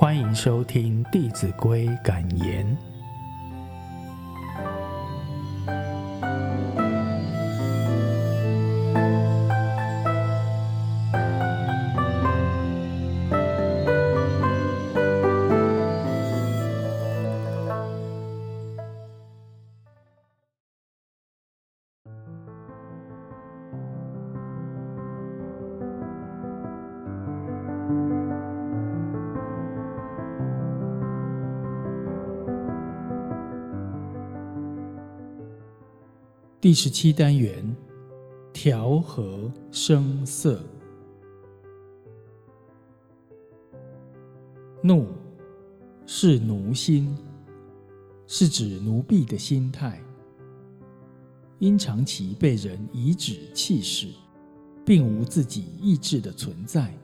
[0.00, 2.89] 欢迎收听《弟子规》感言。
[36.60, 37.74] 第十七单元，
[38.52, 40.62] 调和声色。
[44.82, 45.06] 怒
[46.04, 47.16] 是奴心，
[48.26, 49.98] 是指奴婢的心态。
[51.60, 54.08] 因长期被人颐指气使，
[54.84, 56.94] 并无自己意志的存在，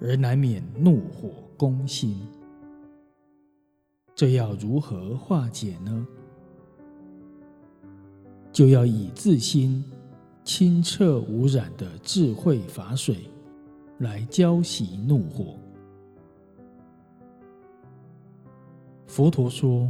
[0.00, 2.26] 而难免怒火攻心。
[4.14, 6.06] 这要如何化解呢？
[8.54, 9.84] 就要以自心
[10.44, 13.28] 清澈无染的智慧法水
[13.98, 15.56] 来浇熄怒火。
[19.08, 19.88] 佛陀说，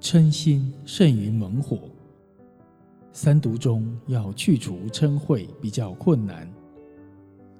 [0.00, 1.78] 嗔心胜于猛火。
[3.12, 6.50] 三毒中要去除嗔恚比较困难，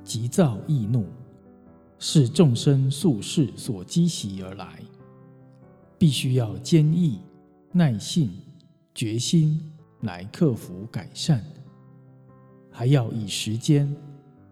[0.03, 1.05] 急躁易怒
[1.99, 4.81] 是众生宿世所积习而来，
[5.99, 7.19] 必须要坚毅、
[7.73, 8.31] 耐性、
[8.95, 9.61] 决心。
[10.03, 11.43] 来克服改善，
[12.71, 13.93] 还要以时间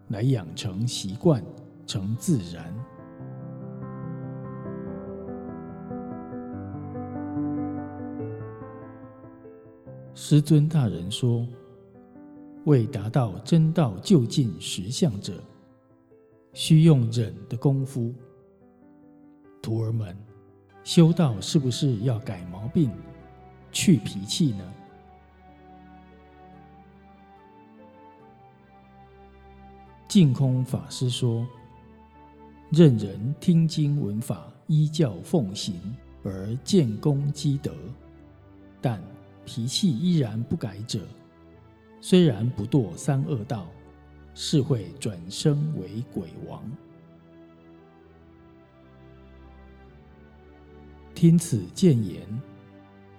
[0.09, 1.41] 来养成习惯，
[1.85, 2.73] 成自然。
[10.13, 11.47] 师尊大人说
[12.65, 15.41] ：“为达到真道究竟实相者，
[16.51, 18.13] 须用忍的功夫。
[19.61, 20.17] 徒儿们，
[20.83, 22.91] 修道是不是要改毛病、
[23.71, 24.73] 去脾气呢？”
[30.07, 31.45] 净空法师说
[32.71, 35.75] ：“任人听经闻法，依教奉行
[36.23, 37.73] 而建功积德，
[38.81, 39.01] 但
[39.45, 41.01] 脾气依然不改者，
[41.99, 43.67] 虽然不堕三恶道，
[44.33, 46.63] 是会转生为鬼王。
[51.13, 52.21] 听此谏言，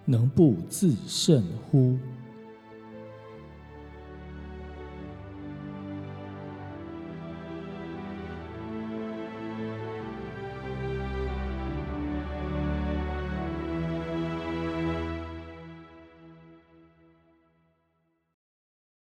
[0.06, 1.98] 能不自胜乎？”